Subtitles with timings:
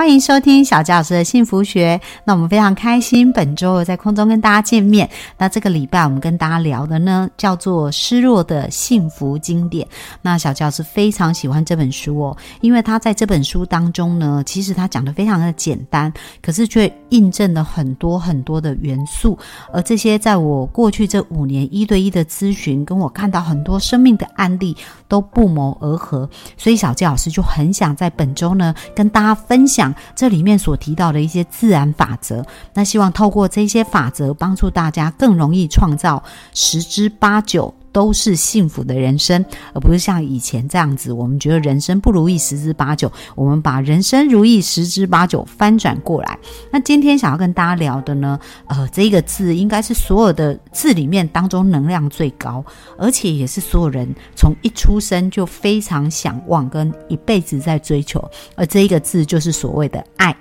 [0.00, 2.00] 欢迎收听小佳老师的幸福学。
[2.24, 5.06] 那我们非常开心，本周在空中跟大家见面。
[5.36, 9.86] 那这个礼拜我们跟大家聊的呢，叫做《失落的幸福经典》。
[10.22, 19.38] 那小佳老师非常喜欢这本书哦，因为他在这本书当中呢，其实他讲的非常的简单，可是却印证了很多很多的元素。
[19.70, 24.74] 而这些在我过去这五年一对一的咨询，跟我看到很多生命的案例
[25.08, 29.89] 都不谋而合，所以小佳老师就很想在本周呢，跟大家分享。
[30.14, 32.44] 这里面所提到的一些自然法则，
[32.74, 36.22] 那希望透过这些法则，帮助大家更容易创造
[36.52, 46.38] 十之八九都是幸福的人生，而不是像以前这样子，我们觉得人生不如意十之八九，我们把人生如意十之八九翻转过来。
[46.70, 52.64] 那今天想要跟大家聊的呢，呃，这一个字应该是所有的字里面当中能量最高，
[52.96, 58.22] 而且也是所有人从一出生就非常想望跟一辈子在追求，
[58.54, 60.34] 而这一个字就是所谓的爱。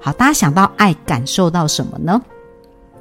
[0.00, 2.20] 好，大家想到爱，感受到什么呢？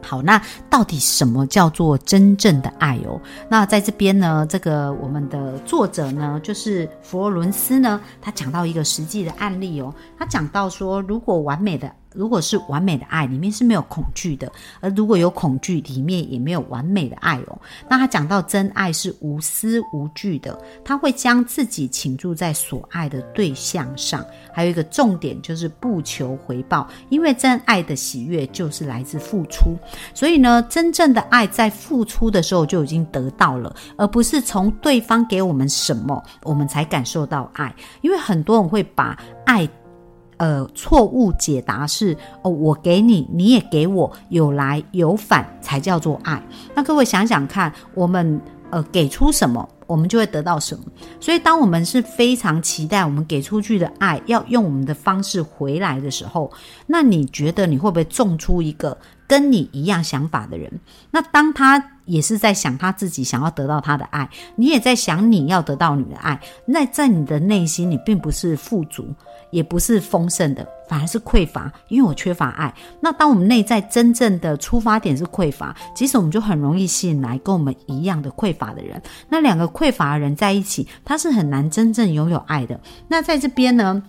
[0.04, 3.20] 好，那到底什么叫做真正的爱哦？
[3.50, 11.92] 那在这边呢，这个我们的作者呢，就是佛罗伦斯呢，他讲到一个实际的案例哦，他讲到说，如果完美的。
[12.14, 14.48] 如果是完美的爱，里面是没有恐惧的；
[14.80, 17.62] 而如果有恐惧，里面也没有完美的爱哦。
[17.90, 24.26] 那他讲到真爱是无私无惧的，他会将自己倾注在所爱的对象上。
[24.54, 29.78] 还有一个重点就是不求回报，因为真爱的喜悦就是来自付出。
[30.14, 37.74] 所以呢，真正的爱在付出的时候就已经得到了，而不是从对方给我们什么，我们才感受到爱。
[38.02, 39.68] 因为很多人会把爱。
[40.38, 46.42] 呃，错误解答是哦，我给你，你也给我，有来有返才叫做爱。
[46.76, 50.84] 那各位想想看，我们呃给出什么，我们就会得到什么。
[51.20, 56.52] 所以，当我们是非常期待我们给出去的爱要用我们的方式回来的时候，
[56.88, 60.80] 那你觉得你会不会种出一个跟你一样想法的人？
[61.12, 69.06] 那当他也是在想他自己想要得到他的爱，你也在想你要得到你的爱，那在你的内心，你并不是富足。
[69.52, 72.74] 也不是丰盛的，反而是匮乏，因为我缺乏爱。
[73.00, 79.00] 那当我们内在真正的出发点是匮乏，其实我们就很容易吸引来跟我们一样的匮乏的人。
[79.30, 82.80] 那两个匮乏的人在一起，他是很难真正拥有爱的。
[83.08, 84.02] 那在这边呢，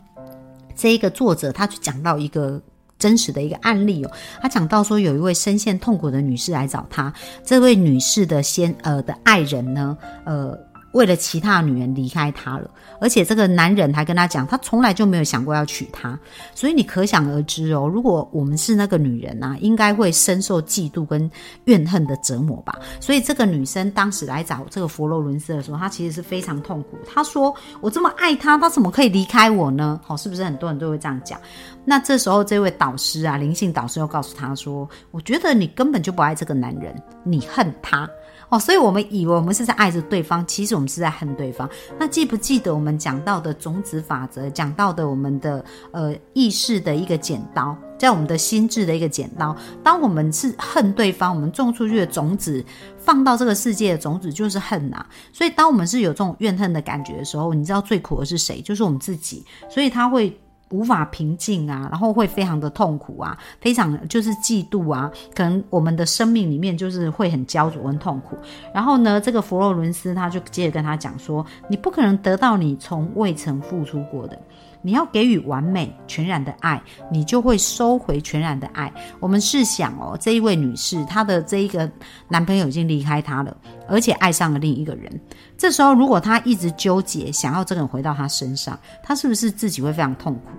[0.75, 2.59] 这一个作者他就讲到一个
[3.05, 4.11] 真实的一个案例哦，
[4.41, 7.13] 他讲到说有一位深陷痛苦的女士来找他，
[7.45, 9.95] 这位女士的先呃的爱人呢，
[10.25, 10.59] 呃。
[10.94, 16.19] 为了其他女人离开他了，而且这个男人还跟他讲，他从来就没有想过要娶她，
[16.55, 21.28] 所以你可想而知哦，如果我们是那个女人啊，应该会深受嫉妒跟
[21.65, 22.78] 怨恨的折磨吧。
[23.00, 26.97] 所以这个女生当时来找这个佛罗伦斯的时候，她其实是非常痛苦。
[27.05, 31.41] 她说：“我这么爱他，他怎么可以离开我呢？”好，是不是很多人都会这样讲？
[31.84, 36.94] 那这时候这位导师啊，灵性导师又告诉他说：“我觉得你根本就不爱这个男人，
[37.25, 38.09] 你恨他。”
[38.49, 41.69] 哦，所以我们以为我们是在爱着对方，其实我们是在恨对方。
[41.99, 49.56] 那记不记得我们讲到的种子法则，讲到的我们的呃意识的一个剪刀，在我们的心智的一个剪刀。
[49.82, 52.65] 当我们是恨对方，我们种出去的种子，
[52.99, 55.05] 放到这个世界的种子就是恨呐。
[55.32, 58.61] 所以当我们是有这种怨恨的感觉的时候，你知道最苦的是谁？
[58.61, 59.44] 就是我们自己。
[59.69, 60.38] 所以他会。
[60.75, 68.37] 无法平静啊，然后会非常的痛苦啊，非常就是嫉妒啊，可能我们的生命里面就是会很焦灼、很痛苦。
[68.75, 74.37] 然后呢，这个佛洛伦斯他就接着跟他讲说：“你不可能得到你从未曾付出过的，
[74.84, 76.81] 你要给予完美、全然的爱，
[77.11, 81.91] 你就会收回全然的爱。”我们试想哦，这一位女士，她的这一个
[82.28, 83.56] 男朋友已经离开她了，
[83.89, 85.21] 而且爱上了另一个人。
[85.56, 90.50] 这时候，如果她一直纠结，想要这个人回到她身上，她是不是自己会非常痛苦？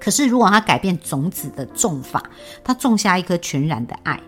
[0.00, 2.22] 可是，如果她改变种子的种法，
[2.64, 4.18] 她种下一颗全然的爱，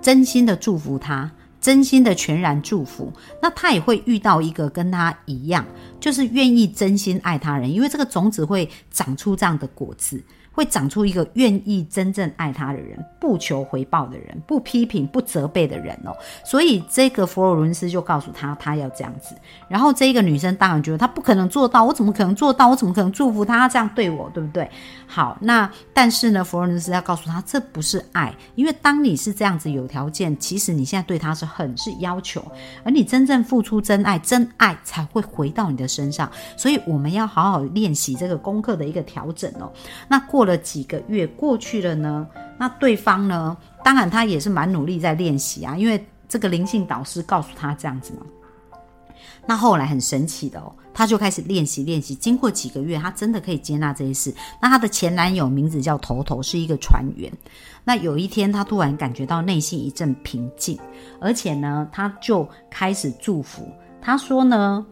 [0.00, 1.30] 真心的祝福他，
[1.62, 3.10] 真心的全然祝福，
[3.40, 5.64] 那他也会遇到一个跟他一样，
[6.00, 10.20] 就是愿意真心爱他人，因为这个种子会长出这样的果子。
[10.52, 16.14] 会长出一个愿意真正爱他的人，不求回报的人，不批评、不责备的人哦。
[16.44, 19.34] 所以这个佛罗伦斯就告诉他，他要这样子。
[19.68, 22.68] 然后这一个女生当然觉得他不可能做到，我怎么可能做到？
[22.68, 24.70] 我怎么可能祝福他这样对我，对不对？
[25.06, 32.42] 好，那但是呢，佛罗伦斯要告诉他，这不是爱，因为当你是这样子有条件，其实你现在对他是很是要求，
[32.84, 36.30] 而你真正付出真爱，真爱才会回到你的身上。
[36.56, 39.70] 所以我们要好好练习这个功课的一个调整哦。
[40.08, 42.26] 那过过了几个月过去了呢？
[42.58, 43.56] 那对方呢？
[43.84, 48.26] 当然他也是蛮努力在练习啊，因为这个灵性导师告诉他这样子嘛。
[49.46, 52.12] 那后来很神奇的哦，他就开始练习练习。
[52.12, 54.34] 经过几个月，他真的可以接纳这些事。
[54.60, 57.32] 那他的前男友名字叫头头，是一个船员。
[57.84, 60.76] 那有一天，他突然感觉到内心一阵平静，
[61.20, 63.68] 而且呢，他就开始祝福。
[64.00, 64.84] 他说呢。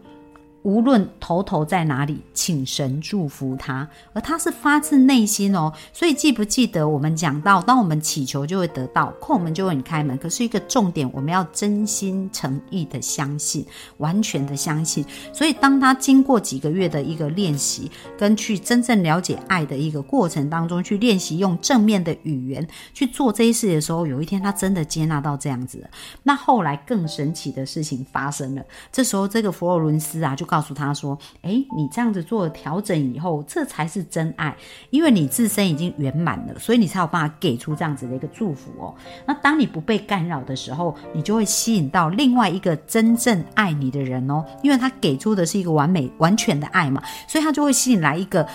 [0.63, 5.73] 无论头头在哪里，请神祝福他，而他是发自内心哦。
[5.91, 10.15] 所以记不记得我们讲到，当我们祈求就会得到，叩门就会你开门。
[10.19, 13.65] 可是一个重点，我们要真心诚意的相信，
[13.97, 15.03] 完全的相信。
[15.33, 25.89] 所以当他经过几个月的一个练习，跟去真正了解爱的一个过程当中，去练习用正面的语言去做这些事的时候，有一天他真的接纳到这样子。
[26.21, 30.45] 那后来更神奇的事情发生了，这时候这个佛罗伦斯啊就。
[30.51, 34.53] 告诉他说：“诶，你这样子做调整以后，这才是真爱，
[34.89, 38.93] 因为你自身已经圆满了，所以你才有办法给出这样子的一个祝福哦。
[39.25, 48.45] 那当你不被干扰的时候，你就会吸引到另外一个真正爱你的人哦，因为他给出的是一个完美、完全的爱嘛，所以他就会吸引来一个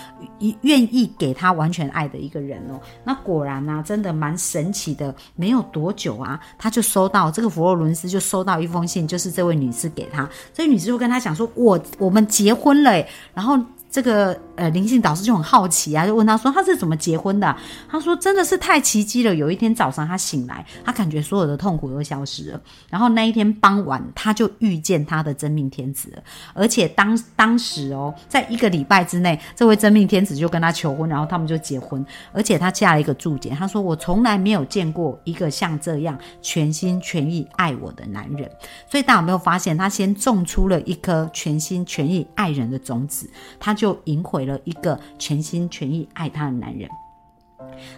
[0.61, 2.79] 愿意给他完全爱的一个人哦。
[3.03, 5.15] 那果然呢，真的蛮神奇的。
[5.35, 13.57] 没有多久啊，他就收到这个佛罗伦斯就收到一封信，就是这位女士给他，这位女士就跟他讲说：我。”我们结婚了，然后。
[13.89, 17.55] 这个呃灵性导师就很好奇啊，就问他说他是怎么结婚的？
[17.89, 19.33] 他说真的是太奇迹了。
[19.33, 22.61] 有一天早上他醒来，他感觉所有的痛苦都消失了。
[22.89, 26.23] 然后那一天傍晚，他就遇见他的真命天子了。
[26.53, 32.05] 而且当当时哦，在一个礼拜之内，这位真命天子就跟他求婚，然后他们就结婚。
[32.33, 38.51] 而且他加了一个注解，他说我从来没有见过一个像这样全心全意爱我的男人。
[38.91, 43.29] 所以大家有没有发现，他先种出了一颗全心全意爱人的种子？
[43.57, 43.76] 他。
[43.77, 46.89] 就赢回了一个全心全意爱她的男人。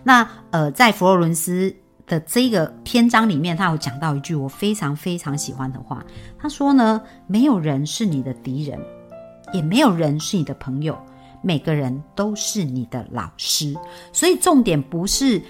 [0.03, 1.73] 那呃，在佛罗伦斯
[2.05, 6.03] 的这个篇章里面，他有讲到一句我非常非常喜欢的话。
[6.39, 8.79] 他说呢，没有人是你的敌人，
[9.53, 10.97] 也没有人是你的朋友，
[11.41, 13.75] 每个人都是你的老师。
[14.11, 15.41] 所以重点不是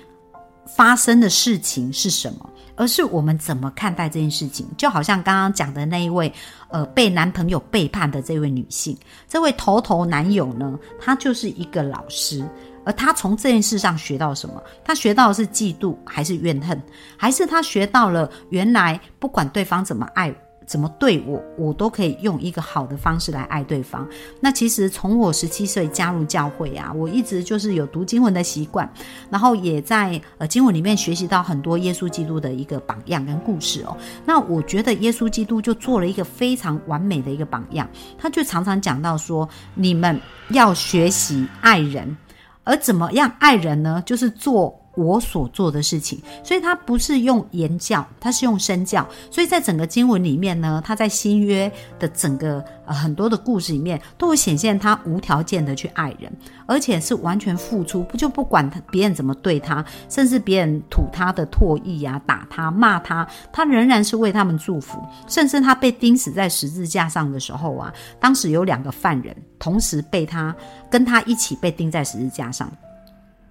[0.76, 2.50] 发生的事情是什么。
[2.76, 6.34] 而是我们怎么看待这件事情，就好像刚刚讲的那一位，
[6.70, 12.42] 呃，被男朋友背叛的这位女性，这位头头男友呢，他就是一个老师，
[12.86, 14.64] 而他从这件事上学到什么？
[14.82, 16.82] 他学到的是嫉妒，还是怨恨，
[17.18, 20.34] 还是他学到了原来不管对方怎么爱？
[20.70, 24.08] 怎么对我，我都可以用一个好的方式来爱对方。
[24.40, 28.88] 那其实从我十七岁加入教会啊，我一直就是有读经文的习惯，
[29.32, 33.98] 然后也在呃经文里面学习到很多耶稣基督的一个榜样跟故事哦。
[34.24, 40.22] 那我觉得耶稣基督就做了一个非常完美的一个榜样，他就常常讲到说，你们
[40.52, 42.16] 要学习爱人，
[42.64, 44.04] 而怎么样爱人呢？
[44.06, 44.79] 就是做。
[45.00, 49.08] 我所做的事情，所以他不是用言教，他是用身教。
[49.32, 56.30] 所以在整个经文里面呢，他在新约的整个呃很多的故事里面，都会显现他无条件的去爱人，
[56.66, 65.02] 而且是完全付出，不就不管他别人怎么对他，甚至别人吐他的唾液啊，打他骂他，他仍然是为他们祝福。
[65.28, 70.54] 甚至他被钉死在十字架上的时候啊，当时有两个犯人同时被他
[70.90, 72.70] 跟他一起被钉在十字架上。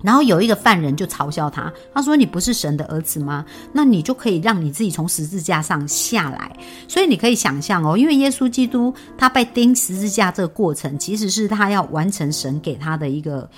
[0.03, 3.45] 然后有一个犯人就嘲笑他，他说：“你不是神的儿子吗？
[3.73, 6.51] 那你就可以让你自己从十字架上下来。”
[6.87, 13.49] 所以你可以想象哦，因为耶稣基督他被钉十字架这个过程，其实是他要完成神给他的一个。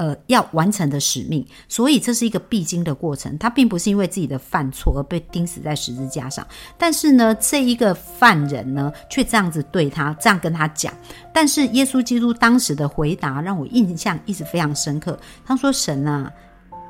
[0.00, 3.36] 呃，要完成的使命，所以这是一个必经的过程。
[3.36, 6.46] 他并不是因为自己的犯错而被钉死在十字架上，
[6.78, 10.90] 但是呢，这一个犯人呢，却这样子对他，这样跟他讲。
[11.34, 15.18] 但是耶稣基督当时的回答让我印象一直非常深刻。
[15.44, 16.32] 他说：“神啊，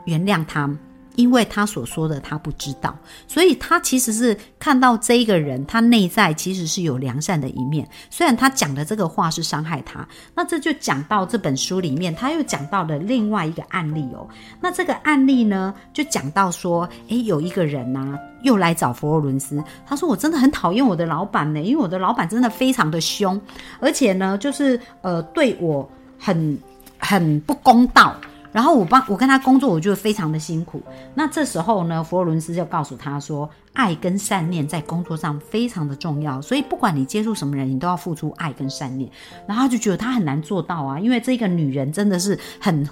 [0.04, 0.70] 原谅他。”
[1.16, 7.88] 因为他所说的他不知道，所以他其实是看到这一个人，他内在其实是有良善的一面。
[8.08, 14.26] 虽然他讲的这个话是伤害他，那这就讲到这本书里面，他又讲到了另外一个案例哦。
[14.60, 23.40] 那这个案例呢，就讲到说，诶，有一个人呢，又来找佛罗伦斯，他说：“我真的很讨厌我的老板呢，因为我的老板真的非常的凶，
[23.80, 25.88] 而且呢，就是呃，对我
[26.18, 26.58] 很
[26.98, 28.14] 很不公道。”
[28.52, 30.82] 然后我帮我跟他工作，我觉得非常的辛苦。
[31.14, 39.10] 那这时候呢，佛罗伦斯就告诉他说，爱跟善念在工作上非常的重要，所以不管你接触什么人，你都要付出爱跟善念。
[39.46, 42.88] 然后他就觉得他很难做到啊，因为这个女人真的是很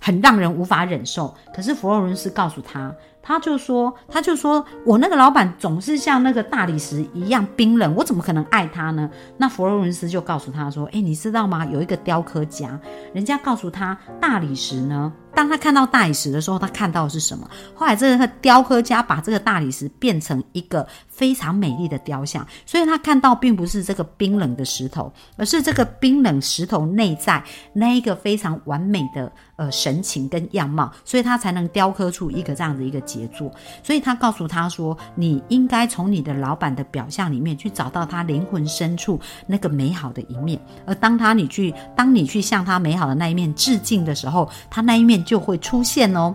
[0.00, 1.34] 很让人无法忍受。
[1.54, 2.94] 可是佛罗伦斯告诉他。
[3.22, 9.08] 他就说，他就说我那个老板总是像那个大理石一样冰冷，我怎么可能爱他呢？
[9.36, 11.64] 那佛罗伦斯就告诉他说：“哎，你知道吗？
[11.66, 12.78] 有一个雕刻家，
[13.12, 17.48] 人家告诉他，大理石呢。”当他看到大理石的时候，他看到的是什么？
[17.74, 20.86] 后来这个雕刻家把这个大理石变成一个
[21.20, 33.52] 非常美丽的雕像，所以他看到并不是这个冰冷的石头，而是这个冰冷石头内在那一个非常完美的呃神情跟样貌，所以他才能雕刻出一个这样的一个杰作。
[33.82, 46.34] 所以他告诉他说：“你应该从你的老板的表象里面去找到他灵魂深处那个美好的一面，而当他你去当你去向他美好的那一面致敬的时候，他那一面。”就会出现哦。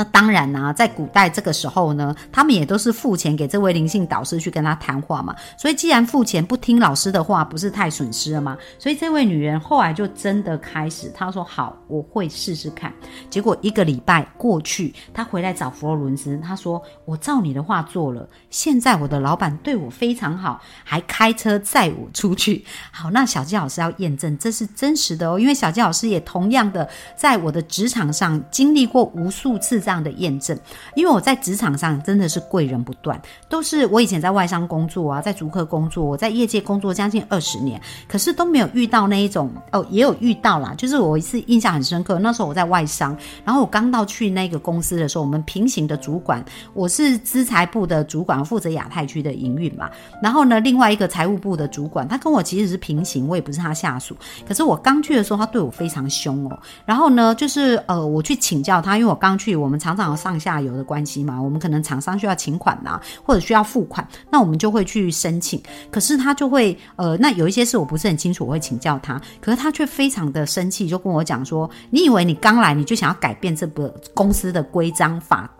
[0.00, 5.36] 那当然呢，在古代这个时候呢，他们也都是付钱给这位灵性导师去跟他谈话嘛。
[5.58, 8.56] 所以既然付钱不听老师的话，不是太损失了吗？
[8.78, 12.90] 所以这位女人后来就真的开始，她说好，我会试试看。
[13.28, 22.64] 结果一个礼拜过去，她回来找佛罗伦斯，她说我照你的话做了，现在我的老板对我非常好，还开车载我出去。
[22.90, 29.78] 好，那小鸡老师要验证这是真实的哦，因为小鸡老师也同样的在我的职场上经历过无数次。
[29.90, 30.56] 这样的验证，
[30.94, 46.40] 因为我在职场上真的是贵人不断，都是我以前在外商工作啊，在逐客工作，我在业界工作将近二十年，可是都没有遇到那一种哦，也有遇到啦，就是我一次印象很深刻，那时候我在外商，然后我刚到去那个公司的时候，我们平行的主管，
[46.72, 49.90] 我是资财部的主管，负责亚太区的营运嘛，
[50.22, 54.16] 然后呢，另外一个财务部的主管，他跟我其实是平行，我也不是他下属，
[54.46, 56.56] 可是我刚去的时候，他对我非常凶哦，
[56.86, 59.79] 然后呢，就是呃，我去请教他，因为我刚去我们。
[59.80, 65.60] 常常有上下游的关系嘛，我们可能厂商需要请款呐，或者需要付款，那我们就会去申请。
[65.90, 69.20] 可是他就会，呃，那有一些事我不是很清楚，我会请教他。
[69.40, 75.50] 可是他却非常的生气，就跟我讲说：“你以为你刚来你就想要改变这个公司的规章法？”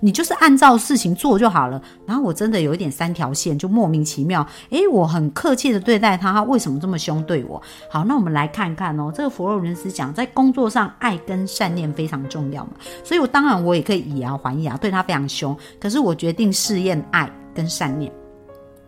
[0.00, 1.80] 你就是按照事情做就好了。
[2.06, 4.46] 然后我真的有一点三条线，就莫名其妙。
[4.70, 7.60] 诶，我很客气的对待他，他为什么这么凶对我？
[7.90, 9.12] 好，那我们来看看哦。
[9.14, 12.72] 这个佛罗伦斯讲，在工作上爱跟善念非常重要嘛。
[13.04, 15.56] 所以我当然我也可以以牙还牙，对他非常凶。
[15.80, 18.12] 可是我决定试验爱跟善念。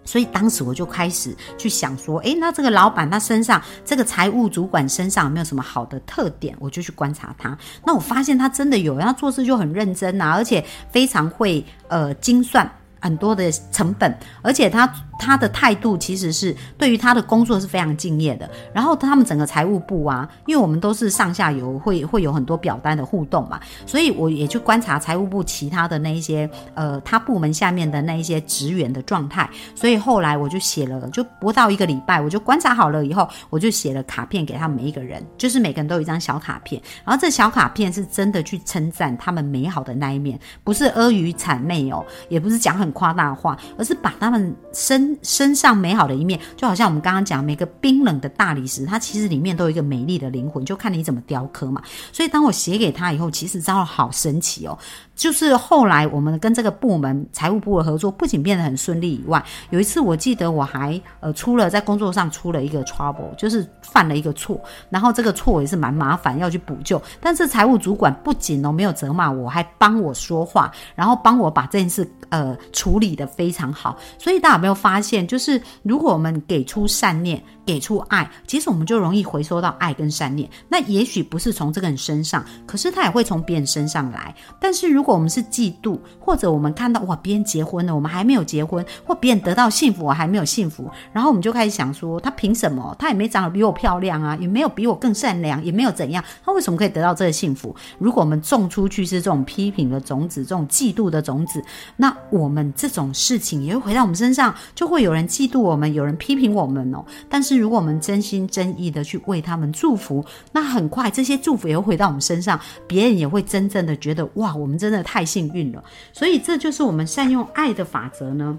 [0.04, 6.56] 所以当时我就开始去想说，诶，那这个老板他身上这个财务主管身上有没有什么好的特点？
[6.58, 7.56] 我就去观察他。
[7.84, 12.68] 那我发现他真的有，他做事就很认真呐，而且非常会呃精算
[13.00, 14.92] 很多的成本，而且他。
[15.20, 18.50] 他的态度其实是对于他的工作是非常敬业的。
[18.72, 29.48] 然后他们整个财务部啊，因为我们都是上下游，会会有很多表单的互动嘛，所以我也去观察财务部其他的那一些呃，他部门下面的那一些职员的状态。
[29.74, 36.80] 所以后来我就写了，就不到一个礼拜，我就观察好了以后，我就写了卡片给他们每一个人，就是每个人都有一张小卡片。
[37.04, 51.82] 然后这小卡片是真的去称赞他们美好的那一面，不是阿谀谄媚哦，也不是讲很夸大话，而是把他们身身上美好的一面，就好像我们刚刚讲，每个冰冷的大理石，它其实里面都有一个美丽的灵魂，就看你怎么雕刻嘛。
[52.12, 54.78] 所以当我写给他以后，其实真的好神奇哦。
[55.14, 67.00] 就是后来我们跟这个部门财务部的合作，不仅变得很顺利以外，有一次我记得我还呃出了在工作上出了一个 trouble，就是犯了一个错，然后这个错也是蛮麻烦要去补救。
[67.20, 73.98] 但是财务主管不仅哦没有责骂我，还帮我说话，然后帮我把这件事呃处理的非常好。
[74.18, 77.42] 所以大家有没有发现，就是如果我们给出善念。
[77.66, 80.48] 给出爱，其实我们就容易回收到爱跟善念。
[80.68, 84.34] 那也许不是从这个人身上，可是他也会从别人身上来。
[84.60, 92.96] 但是如果我们是嫉妒，或者我们看到哇别人结婚了，我们还没有结婚，或别人得到幸福，我还没有幸福，然后我们就开始想说，他凭什么？
[92.98, 97.76] 他也没长得比我漂亮啊，也没有比我更善良，也没有怎样，他为什么可以得到这个幸福？
[97.98, 101.62] 如果我们种出去是这种批评的种子，这种嫉妒的种子，
[101.96, 107.04] 那我们这种事情也会回到我们身上，就会有人嫉妒我们，有人批评我们哦。
[107.28, 115.82] 但是如果我们真心真意的去为他们祝福，那很快这些祝福也会回到我们身上，别人也会真正的觉得哇，我们真的太幸运了。
[116.12, 118.58] 所以这就是我们善用爱的法则呢。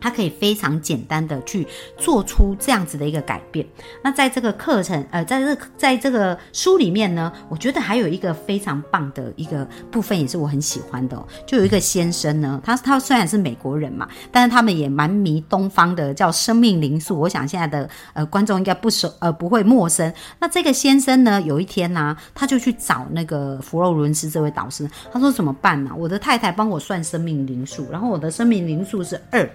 [0.00, 3.66] 它可以非常简单的去做出这样子的一个改变。
[4.02, 11.22] 那在这个课程，呃，在这在这个书里面呢，我觉得还有一个非常棒的一个部分，也是我很喜欢的。
[11.46, 17.18] 就有一个先生呢，他他虽然是美国人嘛，但是他们也蛮迷东方的，叫生命灵数。
[17.18, 20.12] 我想现在的呃观众应该不熟，呃不会陌生。
[20.38, 25.90] 那这个先生呢，有一天呢，他就去找那个佛罗伦斯这位导师，他说怎么办呢？
[25.96, 29.48] 我的太太帮我算生命灵数，然后我的生命灵数是二。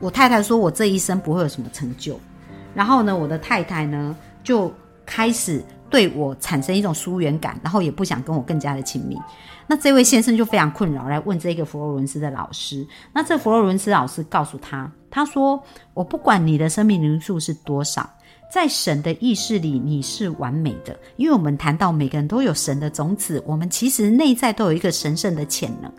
[0.00, 2.18] 我太太说：“我这一生不会有什么成就。”
[2.74, 4.72] 然后呢，我的太太呢就
[5.06, 9.16] 开始对我产生一种疏远感，然后也不想跟我更加的亲密。
[9.66, 12.86] 那这位先生就非常困扰，来问这个佛罗伦斯的老师。
[13.12, 15.62] 那这佛罗伦斯老师告诉他：“他说
[15.94, 18.06] 我不管你的生命灵数是多少，
[18.52, 25.90] 在神的意识里你是完美的，因为我们谈到每个人都有神的种子，我们其实内在都有一个神圣的潜能。”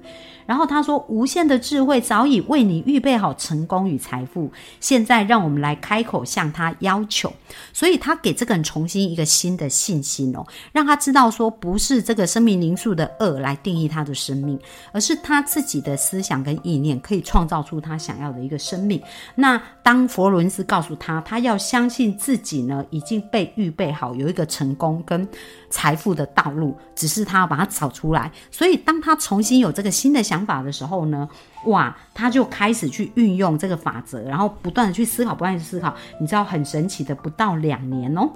[0.46, 7.32] 然后他说：“无限的智慧早已为你预备好成功与财富，现在让我们来开口向他要求。
[7.74, 14.60] 所以他给这个人重新一个新的信心哦，让他知道说，不是这个生命灵数的恶来定义他的生命，
[14.92, 19.02] 而是他自己的思想跟意念可以创造出他想要的一个生命。
[19.36, 25.28] 那当佛伦斯告诉他，他要相信自己呢，已经被预备好有一个成功跟
[25.70, 28.32] 财富的道路，只是他要把它找出来。
[28.52, 31.30] 所以当他重新有这个新的想，想法的时候呢，
[31.68, 35.96] 哇，他就开始去运用这个法则，然后不断的去思考，不断的思考。
[36.20, 38.30] 你知道很神奇的，不到两年哦，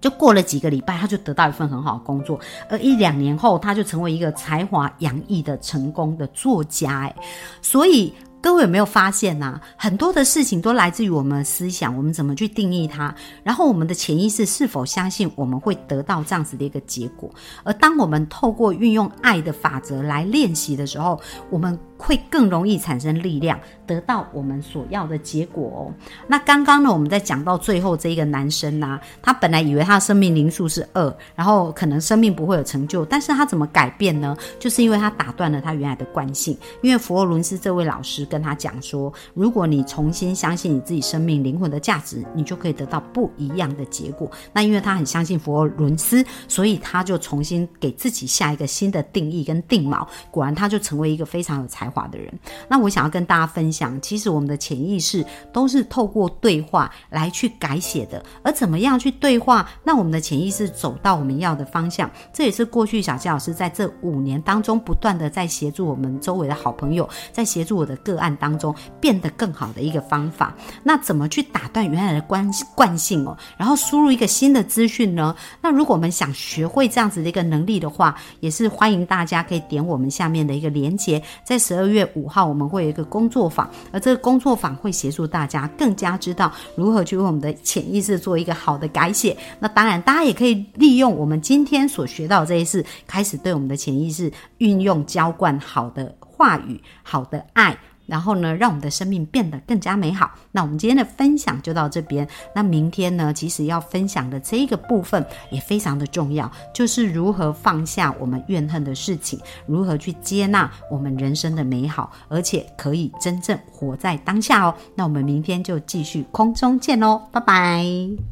[0.00, 2.40] 就过了几个礼拜，他就得到一份很好的工作，
[2.70, 7.00] 而一两年后，他就成为一个才华洋溢的成功的作家。
[7.00, 7.14] 哎，
[7.60, 8.14] 所以。
[8.42, 9.60] 各位有没有发现呐？
[9.76, 17.32] 很多的事情都来自于我们思想，我们怎么去定义它，然后我们的潜意识是否相信我们会得到这样子的一个结果？
[17.62, 21.20] 而当我们透过运用爱的法则来练习的时候，
[21.50, 21.78] 我们。
[22.02, 25.80] 会更容易产生力量，得到我们所要的结果哦。
[26.26, 34.36] 那刚刚呢，我们在讲到最后这一个男生呢，他本来以为他的生命灵数是二，然后可能生命不会有成就，但是他怎么改变呢？
[34.58, 36.58] 就是因为他打断了他原来的惯性。
[36.80, 44.28] 因为佛罗伦斯这位老师跟他讲说，如果你重新相信你自己生命灵魂的价值，你就可以得到不一样的结果。
[44.52, 50.04] 那因为他很相信佛罗伦斯，所以他就重新给自己下一个新的定义跟定锚。
[50.32, 51.91] 果然，他就成为一个非常有才。
[51.92, 52.32] 话的人，
[52.68, 70.56] 那我想要跟大家分享，其实我们的潜意识都是透过对话来去改写的，而怎么样去对话，让我们的潜意识走到我们要的方向，这也是过去小谢老师在这五年当中不断的在协助我们周围的好朋友，在协助我的个案当中变得更好的一个方法。
[70.82, 75.36] 那怎么去打断原来的惯惯性哦，然后输入一个新的资讯呢？
[75.60, 81.81] 那如果我们想学会这样子的一个能力的话，也是欢迎大家可以点我们下面的一个连接，在十二。
[81.82, 89.36] 二月五号，我们会有一个工作坊，而这个工作坊会协助大家更加知道如何去为我们的潜意识做一个好的改写。
[89.58, 97.76] 那当然，大家也可以利用我们今天所学到这些事，开始对我们的潜意识运用浇灌好的话语、好的爱。
[98.06, 100.30] 然后呢，让我们的生命变得更加美好。
[100.50, 102.26] 那我们今天的分享就到这边。
[102.54, 114.74] 那明天呢，其实要分享的这一个部分也非常的重要，就是如何放下我们怨恨的事情，如何去接纳我们人生的美好，而且可以真正活在当下哦。
[114.94, 118.31] 那我们明天就继续空中见喽，拜拜。